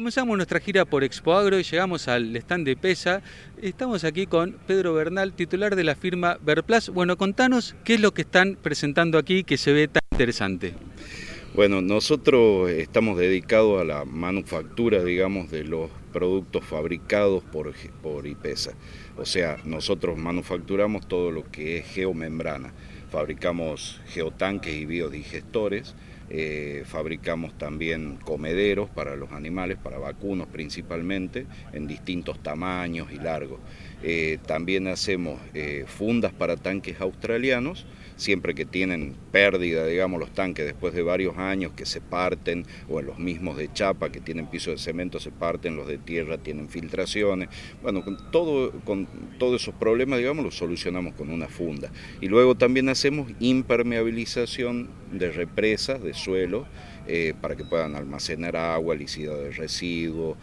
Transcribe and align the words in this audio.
comenzamos 0.00 0.34
nuestra 0.38 0.60
gira 0.60 0.86
por 0.86 1.04
Expo 1.04 1.34
Agro 1.34 1.60
y 1.60 1.62
llegamos 1.62 2.08
al 2.08 2.34
stand 2.34 2.64
de 2.64 2.74
PESA. 2.74 3.20
Estamos 3.60 4.02
aquí 4.02 4.26
con 4.26 4.56
Pedro 4.66 4.94
Bernal, 4.94 5.34
titular 5.34 5.76
de 5.76 5.84
la 5.84 5.94
firma 5.94 6.38
Verplas. 6.40 6.88
Bueno, 6.88 7.18
contanos 7.18 7.76
qué 7.84 7.96
es 7.96 8.00
lo 8.00 8.14
que 8.14 8.22
están 8.22 8.56
presentando 8.62 9.18
aquí 9.18 9.44
que 9.44 9.58
se 9.58 9.74
ve 9.74 9.88
tan 9.88 10.00
interesante. 10.12 10.72
Bueno, 11.54 11.82
nosotros 11.82 12.70
estamos 12.70 13.18
dedicados 13.18 13.78
a 13.78 13.84
la 13.84 14.06
manufactura, 14.06 15.04
digamos, 15.04 15.50
de 15.50 15.64
los 15.64 15.90
productos 16.14 16.64
fabricados 16.64 17.44
por, 17.44 17.74
por 18.02 18.26
IPESA. 18.26 18.72
O 19.18 19.26
sea, 19.26 19.58
nosotros 19.66 20.16
manufacturamos 20.16 21.08
todo 21.08 21.30
lo 21.30 21.44
que 21.50 21.76
es 21.76 21.86
geomembrana. 21.86 22.72
Fabricamos 23.10 24.00
geotanques 24.06 24.72
y 24.72 24.86
biodigestores, 24.86 25.94
eh, 26.30 26.84
fabricamos 26.86 27.58
también 27.58 28.16
comederos 28.16 28.88
para 28.88 29.16
los 29.16 29.32
animales, 29.32 29.78
para 29.82 29.98
vacunos 29.98 30.46
principalmente, 30.46 31.46
en 31.72 31.88
distintos 31.88 32.40
tamaños 32.40 33.10
y 33.12 33.16
largos. 33.16 33.58
Eh, 34.02 34.38
también 34.46 34.88
hacemos 34.88 35.38
eh, 35.54 35.84
fundas 35.86 36.32
para 36.32 36.56
tanques 36.56 37.00
australianos, 37.00 37.86
siempre 38.16 38.54
que 38.54 38.64
tienen 38.64 39.14
pérdida, 39.30 39.86
digamos, 39.86 40.20
los 40.20 40.32
tanques 40.32 40.64
después 40.64 40.94
de 40.94 41.02
varios 41.02 41.36
años 41.38 41.72
que 41.72 41.86
se 41.86 42.00
parten, 42.00 42.66
o 42.88 43.00
en 43.00 43.06
los 43.06 43.18
mismos 43.18 43.56
de 43.56 43.72
chapa 43.72 44.10
que 44.10 44.20
tienen 44.20 44.46
piso 44.46 44.70
de 44.70 44.78
cemento 44.78 45.20
se 45.20 45.30
parten, 45.30 45.76
los 45.76 45.86
de 45.86 45.98
tierra 45.98 46.38
tienen 46.38 46.68
filtraciones. 46.68 47.48
Bueno, 47.82 48.02
con, 48.02 48.30
todo, 48.30 48.72
con 48.84 49.06
todos 49.38 49.62
esos 49.62 49.74
problemas, 49.74 50.18
digamos, 50.18 50.44
los 50.44 50.56
solucionamos 50.56 51.14
con 51.14 51.30
una 51.30 51.48
funda. 51.48 51.90
Y 52.20 52.28
luego 52.28 52.54
también 52.54 52.88
hacemos 52.88 53.30
impermeabilización 53.38 54.88
de 55.12 55.32
represas, 55.32 56.02
de 56.02 56.14
suelo, 56.14 56.66
eh, 57.06 57.34
para 57.40 57.56
que 57.56 57.64
puedan 57.64 57.96
almacenar 57.96 58.56
agua, 58.56 58.94
lícida 58.94 59.34
de 59.34 59.50
residuos. 59.50 60.36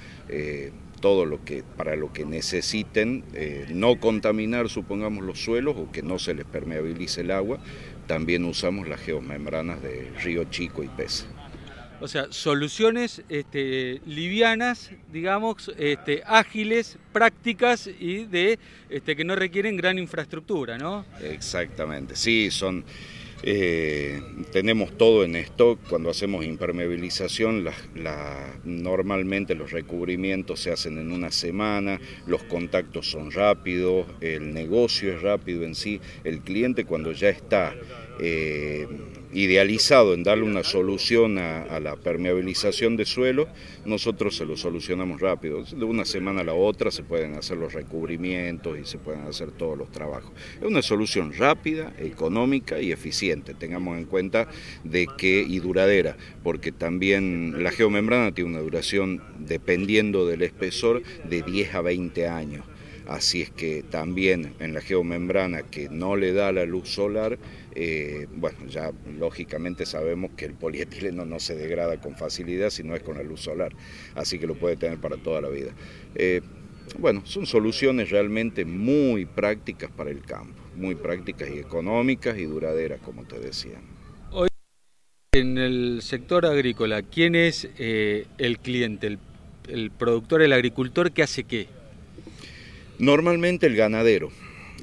Todo 1.00 1.26
lo 1.26 1.44
que 1.45 1.64
para 1.64 1.95
lo 1.95 2.12
que 2.12 2.26
necesiten 2.26 3.23
eh, 3.34 3.67
no 3.70 4.00
contaminar 4.00 4.70
supongamos 4.70 5.23
los 5.23 5.39
suelos 5.39 5.76
o 5.78 5.92
que 5.92 6.02
no 6.02 6.20
se 6.20 6.34
les 6.34 6.45
permeabilice 6.45 7.22
el 7.22 7.31
agua 7.31 7.59
también 8.08 8.45
usamos 8.45 8.88
las 8.88 9.02
geomembranas 9.02 9.81
de 9.84 10.12
Río 10.23 10.45
Chico 10.45 10.81
y 10.81 10.88
Pesa 10.88 11.28
o 12.00 12.08
sea, 12.08 12.28
soluciones 12.30 13.23
este, 13.28 14.02
livianas, 14.06 14.92
digamos, 15.12 15.72
este, 15.78 16.22
ágiles, 16.26 16.98
prácticas 17.11 17.88
y 17.88 18.26
de 18.26 18.59
este, 18.89 19.16
que 19.16 19.23
no 19.23 19.36
requieren 19.36 19.76
gran 19.78 19.98
infraestructura, 19.98 20.78
¿no? 20.78 21.06
Exactamente, 21.22 22.16
sí, 22.16 22.52
son 22.52 22.86
eh, 23.44 24.22
tenemos 24.52 24.98
todo 24.98 25.24
en 25.24 25.36
stock, 25.36 25.80
cuando 25.90 26.10
hacemos 26.10 26.46
impermeabilización, 26.46 27.66
normalmente 28.64 29.56
los 29.56 29.72
recubrimientos 29.72 30.60
se 30.60 30.72
hacen 30.72 30.98
en 30.98 31.12
una 31.12 31.32
semana, 31.32 32.00
los 32.26 32.44
contactos 32.44 33.10
son 33.10 33.32
rápidos, 33.32 34.08
el 34.22 34.54
negocio 34.54 35.14
es 35.14 35.22
rápido 35.22 35.64
en 35.64 35.76
sí, 35.76 36.02
el 36.24 36.40
cliente 36.40 36.86
cuando 36.86 37.12
ya 37.12 37.30
está 37.30 37.76
eh, 38.20 38.88
idealizado 39.38 40.16
en 40.16 40.24
darle 40.24 40.46
una 40.46 40.64
solución 40.64 41.38
a, 41.38 41.80
la 41.80 41.96
permeabilización 41.96 42.98
de 42.98 43.06
suelo, 43.06 43.48
nosotros 43.86 44.36
se 44.36 44.46
lo 44.46 44.58
solucionamos 44.58 45.22
rápido. 45.22 45.64
De 45.64 45.86
una 45.86 46.06
semana 46.06 46.42
a 46.42 46.44
la 46.44 46.56
otra 46.56 46.90
se 46.90 47.04
pueden 47.04 47.36
hacer 47.36 47.58
los 47.58 47.74
recubrimientos 47.74 48.80
y 48.80 48.86
se 48.86 48.98
pueden 48.98 49.22
hacer 49.28 49.52
todos 49.52 49.78
los 49.78 49.92
trabajos. 49.92 50.32
Es 50.60 50.66
una 50.66 50.82
solución 50.82 51.34
rápida, 51.34 51.94
económica 52.00 52.82
y 52.82 52.92
eficiente. 52.92 53.54
Tengamos 53.54 54.00
en 54.00 54.06
cuenta 54.06 54.48
de 54.84 55.08
que 55.20 55.46
y 55.48 55.60
duradera, 55.60 56.18
porque 56.44 56.72
también 56.72 57.64
la 57.64 57.70
geomembrana 57.70 58.34
tiene 58.34 58.50
una 58.50 58.61
duración 58.61 59.22
dependiendo 59.38 60.26
del 60.26 60.42
espesor 60.42 61.04
de 61.30 61.44
10 61.44 61.76
a 61.76 61.82
20 61.82 62.28
años. 62.28 62.66
Así 63.08 63.42
es 63.42 63.50
que 63.50 63.84
también 63.84 64.54
en 64.60 64.73
la 64.73 64.82
geomembrana 64.82 65.64
que 65.64 65.88
no 65.88 66.18
le 66.18 66.34
da 66.34 66.52
la 66.52 66.66
luz 66.66 66.90
solar, 66.90 67.40
eh, 67.73 68.28
bueno, 68.36 68.58
ya 68.68 68.92
lógicamente 69.18 69.86
sabemos 69.86 70.32
que 70.36 70.44
el 70.44 70.54
polietileno 70.54 71.26
no 71.26 71.40
se 71.40 71.56
degrada 71.56 72.02
con 72.02 72.17
facilidad 72.17 72.70
si 72.70 72.84
no 72.84 72.96
es 72.96 73.04
con 73.04 73.16
la 73.16 73.23
luz 73.23 73.40
solar, 73.42 73.72
así 74.16 74.40
que 74.40 74.46
lo 74.46 74.56
puede 74.56 74.76
tener 74.76 75.00
para 75.00 75.16
toda 75.16 75.40
la 75.40 75.48
vida. 75.48 75.72
Eh, 76.16 76.42
bueno, 77.00 77.22
son 77.26 77.46
soluciones 77.46 78.10
realmente 78.10 78.66
muy 78.66 79.26
prácticas 79.26 79.90
para 79.90 80.10
el 80.10 80.22
campo, 80.22 80.62
muy 80.76 80.96
prácticas 80.96 81.50
y 81.50 81.60
económicas 81.60 82.38
y 82.38 82.44
duraderas, 82.44 83.00
como 83.00 83.23
te 83.23 83.40
decía. 83.40 83.80
Hoy 84.32 84.50
en 85.32 85.58
el 85.58 86.02
sector 86.02 86.46
agrícola, 86.46 87.04
¿quién 87.04 87.36
es 87.36 87.70
eh, 87.78 88.26
el 88.38 88.60
cliente, 88.60 89.08
el, 89.08 89.20
el 89.70 89.92
productor, 89.92 90.42
el 90.42 90.52
agricultor 90.52 91.14
que 91.14 91.23
hace 91.23 91.46
qué? 91.46 91.77
Normalmente 93.00 93.68
el 93.68 93.76
ganadero. 93.76 94.32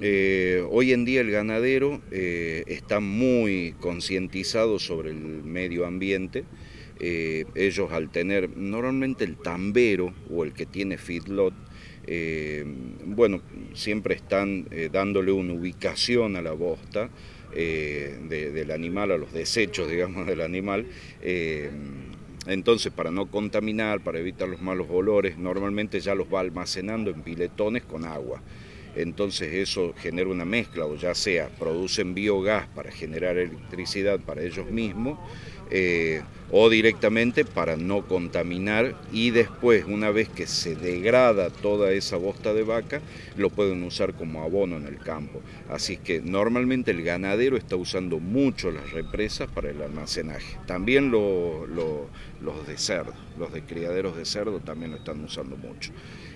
Eh, 0.01 0.65
hoy 0.71 0.93
en 0.93 1.05
día 1.05 1.21
el 1.21 1.33
ganadero 1.33 2.01
eh, 2.13 2.63
está 2.69 3.01
muy 3.01 3.75
concientizado 3.81 4.79
sobre 4.79 5.11
el 5.11 5.17
medio 5.17 5.85
ambiente. 5.85 6.45
Eh, 7.01 7.45
ellos 7.57 7.91
al 7.91 8.11
tener 8.13 8.57
normalmente 8.57 9.25
el 9.25 9.37
tambero 9.37 10.15
o 10.31 10.45
el 10.45 10.53
que 10.53 10.65
tiene 10.65 10.97
feedlot, 10.97 11.55
bueno, 13.07 13.41
siempre 13.73 14.15
están 14.15 14.69
dándole 14.93 15.33
una 15.33 15.55
ubicación 15.55 16.37
a 16.37 16.43
la 16.43 16.53
bosta 16.53 17.09
del 17.53 18.71
animal, 18.71 19.11
a 19.11 19.17
los 19.17 19.33
desechos, 19.33 19.91
digamos, 19.91 20.27
del 20.27 20.43
animal. 20.43 20.87
Entonces, 22.47 22.93
para 22.93 23.11
no 23.11 23.27
contaminar, 23.27 24.01
para 24.01 24.19
evitar 24.19 24.49
los 24.49 24.61
malos 24.61 24.87
olores, 24.91 25.39
normalmente 25.39 26.01
ya 26.01 26.15
los 26.15 26.27
va 26.33 26.41
almacenando 26.41 27.11
en 27.11 27.23
piletones 27.23 27.83
con 27.85 28.05
agua. 28.05 28.41
Entonces 28.97 29.53
eso 29.55 29.95
genera 29.97 30.31
una 30.31 30.45
mezcla, 30.45 30.87
o 30.87 30.97
ya 30.97 31.15
sea 31.15 31.49
producen 31.59 32.15
biogás 32.15 32.67
para 32.69 32.91
generar 32.91 33.37
electricidad 33.37 34.21
para 34.21 34.43
ellos 34.43 34.71
mismos, 34.71 35.19
eh, 35.71 36.23
o 36.51 36.69
directamente 36.69 37.45
para 37.45 37.77
no 37.77 38.07
contaminar 38.07 38.95
y 39.11 39.31
después, 39.31 39.87
una 39.87 40.11
vez 40.11 40.29
que 40.29 40.47
se 40.47 40.77
degrada 40.77 41.51
toda 41.51 41.91
esa 41.93 42.17
bosta 42.17 42.53
de 42.53 42.63
vaca, 42.63 43.01
lo 43.37 43.51
pueden 43.51 43.83
usar 43.83 44.15
como 44.15 44.43
abono 44.43 44.77
en 44.77 44.87
el 44.87 44.99
campo. 44.99 45.41
Así 45.69 45.97
que 45.97 46.21
normalmente 46.21 46.91
el 46.91 47.03
ganadero 47.03 47.57
está 47.57 47.77
usando 47.77 48.21
mucho 48.21 48.71
las 48.71 48.93
represas 48.93 49.49
para 49.51 49.71
el 49.71 49.83
almacenaje. 49.83 50.59
También 50.67 51.11
los 51.11 52.67
de 52.69 52.79
cerdo, 52.79 53.15
los 53.39 53.53
de 53.53 53.63
criaderos 53.63 54.17
de 54.17 54.25
cerdo 54.27 54.61
también 54.61 54.93
lo 54.93 54.99
están 54.99 55.25
usando 55.25 55.57
mucho. 55.57 55.91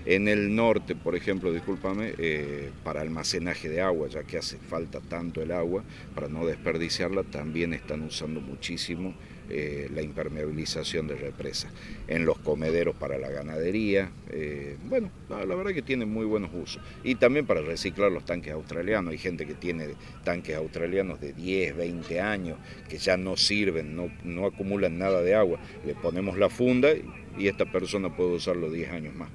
En 0.09 0.27
el 0.27 0.55
norte, 0.55 0.95
por 0.95 1.15
ejemplo, 1.15 1.53
discúlpame, 1.53 2.15
eh, 2.17 2.71
para 2.83 3.01
almacenaje 3.01 3.69
de 3.69 3.81
agua, 3.81 4.07
ya 4.07 4.23
que 4.23 4.39
hace 4.39 4.57
falta 4.57 5.01
tanto 5.01 5.39
el 5.43 5.51
agua, 5.51 5.83
para 6.15 6.27
no 6.27 6.47
desperdiciarla, 6.47 7.21
también 7.21 7.73
están 7.75 8.01
usando 8.01 8.41
muchísimo 8.41 9.13
eh, 9.51 9.87
la 9.93 10.01
impermeabilización 10.01 11.07
de 11.07 11.15
represas. 11.15 11.71
En 12.07 12.25
los 12.25 12.39
comederos 12.39 12.95
para 12.95 13.19
la 13.19 13.29
ganadería, 13.29 14.09
eh, 14.31 14.77
bueno, 14.85 15.11
la, 15.29 15.45
verdad 15.45 15.73
que 15.73 15.83
tienen 15.83 16.09
muy 16.09 16.25
buenos 16.25 16.49
usos. 16.55 16.81
Y 17.03 17.13
también 17.13 17.45
para 17.45 17.61
reciclar 17.61 18.11
los 18.11 18.25
tanques 18.25 18.51
australianos. 18.51 19.11
Hay 19.11 19.19
gente 19.19 19.45
que 19.45 19.53
tiene 19.53 19.89
tanques 20.23 20.55
australianos 20.55 21.21
de 21.21 21.33
10, 21.33 21.77
20 21.77 22.19
años 22.19 22.57
que 22.89 22.97
ya 22.97 23.15
no 23.15 23.37
sirven, 23.37 23.95
no 23.95 24.45
acumulan 24.47 24.97
nada 24.97 25.21
de 25.21 25.35
agua. 25.35 25.59
Le 25.85 25.93
ponemos 25.93 26.35
la 26.39 26.49
funda 26.49 26.89
y 27.37 27.47
esta 27.47 27.71
persona 27.71 28.15
puede 28.15 28.37
usarlo 28.37 28.71
10 28.71 28.91
años 28.91 29.13
más. 29.13 29.29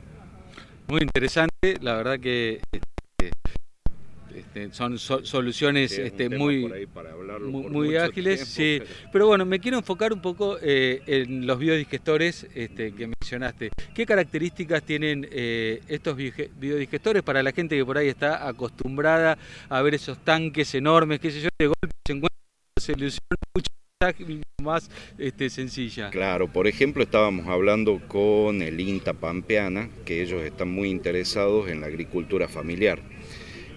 Muy 0.87 1.03
interesante, 1.03 1.79
la 1.81 1.97
verdad 1.97 2.21
que 2.21 2.61
este, 4.35 4.73
son 4.73 4.99
soluciones 4.99 5.97
este, 5.99 6.29
muy, 6.29 6.69
muy, 7.41 7.97
ágiles. 7.97 8.47
sí. 8.49 8.81
Pero 9.13 9.29
bueno, 9.29 9.45
me 9.45 9.61
quiero 9.61 9.79
enfocar 9.79 10.13
un 10.13 10.21
poco 10.21 10.59
eh, 10.61 11.03
en 11.07 11.47
los 11.47 11.59
biodigestores 11.59 12.47
este, 12.55 12.93
que 12.93 13.07
mencionaste. 13.07 13.71
¿Qué 13.95 14.05
características 14.05 14.83
tienen 14.83 15.27
eh, 15.31 15.81
estos 15.89 16.17
biodigestores 16.17 17.23
para 17.23 17.43
la 17.43 17.53
gente 17.53 17.77
que 17.77 17.85
por 17.85 17.99
ahí 17.99 18.09
está 18.09 18.47
acostumbrada 18.47 19.39
a 19.69 19.83
ver 19.83 19.95
esos 19.95 20.19
tanques 20.19 20.75
enormes, 20.75 21.21
qué 21.21 21.31
sé 21.31 21.41
yo, 21.41 21.49
de 21.59 21.67
golpe 21.67 21.89
se 22.07 22.13
encuentra 22.13 22.39
una 22.77 22.85
solución 22.85 23.21
mucho 23.55 23.71
más 24.63 24.91
este, 25.19 25.51
sencilla. 25.51 26.11
Claro, 26.11 26.49
por 26.49 26.67
ejemplo, 26.67 27.03
estábamos 27.03 27.47
hablando 27.47 28.01
con 28.09 28.63
el 28.63 28.81
INTA 28.81 29.13
Pampeana, 29.13 29.89
que 30.05 30.23
ellos 30.23 30.43
están 30.43 30.71
muy 30.71 30.91
interesados 30.91 31.69
en 31.69 31.81
la 31.81 31.87
agricultura 31.87 32.49
familiar. 32.49 33.01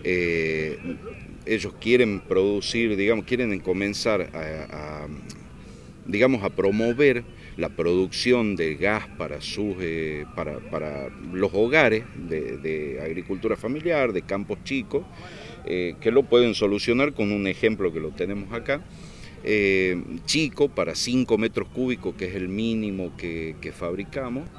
Eh, 0.04 0.78
ellos 1.46 1.74
quieren 1.80 2.20
producir, 2.22 2.96
digamos, 2.96 3.26
quieren 3.26 3.60
comenzar 3.60 4.30
a, 4.34 5.08
digamos, 6.06 6.44
a 6.44 6.50
promover 6.50 7.24
la 7.58 7.70
producción 7.70 8.56
de 8.56 8.76
gas 8.76 9.08
para, 9.18 9.42
sus, 9.42 9.76
eh, 9.80 10.26
para, 10.36 11.10
los 11.34 11.52
hogares 11.54 12.04
de, 12.16 13.00
agricultura 13.04 13.56
familiar, 13.56 14.14
de 14.14 14.22
campos 14.22 14.60
chicos, 14.64 15.06
eh, 15.66 15.96
que 16.00 16.12
lo 16.12 16.24
pueden 16.24 16.54
solucionar 16.54 17.14
con 17.14 17.32
un 17.32 17.48
ejemplo 17.48 17.92
que 17.92 18.00
lo 18.00 18.12
tenemos 18.12 18.54
acá. 18.54 18.82
Chico 20.26 20.70
para 20.70 20.96
5 20.96 21.38
metros 21.38 21.68
cúbicos, 21.70 22.16
que 22.16 22.26
es 22.26 22.36
el 22.36 22.50
mínimo 22.50 23.16
que, 23.18 23.56
fabricamos, 23.74 24.50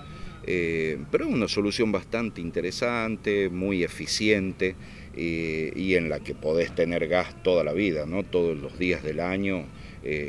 pero 0.44 1.25
es 1.26 1.31
una 1.31 1.49
solución 1.49 1.93
bastante 1.93 2.40
interesante, 2.40 3.50
muy 3.50 3.85
eficiente 3.85 4.75
y 5.14 5.94
en 5.94 6.08
la 6.08 6.20
que 6.20 6.35
podés 6.35 6.75
tener 6.75 7.06
gas 7.08 7.43
toda 7.43 7.64
la 7.64 7.73
vida, 7.73 8.06
¿no? 8.06 8.23
todos 8.23 8.56
los 8.56 8.79
días 8.79 9.02
del 9.02 9.20
año 9.20 9.64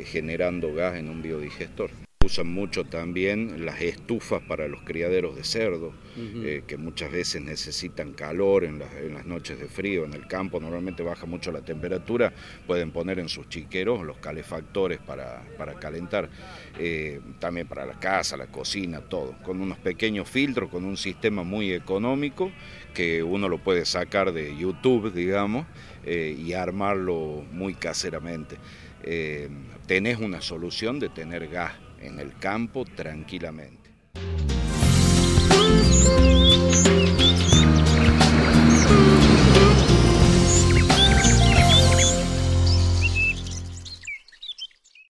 generando 0.04 0.74
gas 0.74 0.98
en 0.98 1.08
un 1.08 1.22
biodigestor. 1.22 2.09
Usan 2.30 2.46
mucho 2.46 2.84
también 2.84 3.66
las 3.66 3.80
estufas 3.80 4.40
para 4.40 4.68
los 4.68 4.82
criaderos 4.82 5.34
de 5.34 5.42
cerdo, 5.42 5.92
eh, 6.16 6.62
que 6.64 6.76
muchas 6.76 7.10
veces 7.10 7.42
necesitan 7.42 8.12
calor 8.12 8.62
en 8.62 8.78
las, 8.78 9.26
noches 9.26 9.58
de 9.58 9.66
frío. 9.66 10.04
En 10.04 10.14
el 10.14 10.28
campo 10.28 10.60
normalmente 10.60 11.02
baja 11.02 11.26
mucho 11.26 11.50
la 11.50 11.62
temperatura, 11.62 12.32
pueden 12.68 12.92
poner 12.92 13.18
en 13.18 13.28
sus 13.28 13.48
chiqueros 13.48 14.06
los 14.06 14.18
calefactores 14.18 15.00
para, 15.00 15.42
calentar, 15.80 16.30
eh, 16.78 17.20
también 17.40 17.66
para 17.66 17.84
la 17.84 17.98
casa, 17.98 18.36
la 18.36 18.46
cocina, 18.46 19.00
todo, 19.00 19.34
con 19.42 19.60
unos 19.60 19.78
pequeños 19.78 20.30
filtros, 20.30 20.70
con 20.70 20.84
un 20.84 20.96
sistema 20.96 21.42
muy 21.42 21.72
económico 21.72 22.52
que 22.94 23.24
uno 23.24 23.48
lo 23.48 23.58
puede 23.58 23.84
sacar 23.84 24.30
de 24.30 24.56
YouTube, 24.56 25.12
digamos, 25.12 25.66
eh, 26.06 26.36
y 26.38 26.52
armarlo 26.52 27.44
muy 27.50 27.74
caseramente. 27.74 28.56
tenés 29.88 30.18
una 30.18 30.40
solución 30.40 31.00
de 31.00 31.08
tener 31.08 31.48
gas 31.48 31.72
en 32.00 32.18
el 32.18 32.36
campo 32.38 32.84
tranquilamente. 32.84 33.90